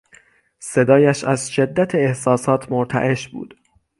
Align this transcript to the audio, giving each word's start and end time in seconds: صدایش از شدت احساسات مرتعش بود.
صدایش 0.59 1.23
از 1.23 1.51
شدت 1.51 1.95
احساسات 1.95 2.71
مرتعش 2.71 3.27
بود. 3.29 3.57